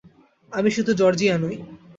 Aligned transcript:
আমি 0.51 0.69
শুধু 0.71 0.91
জর্জিয়া 0.93 1.35
নই। 1.37 1.55